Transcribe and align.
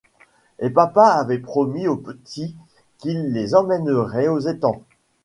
Et 0.57 0.71
Papa 0.71 1.09
avait 1.09 1.37
promis 1.37 1.87
aux 1.87 1.95
petits 1.95 2.55
qu’il 2.97 3.33
les 3.33 3.53
emmènerait 3.53 4.29
aux 4.29 4.39
étangs. 4.39 4.81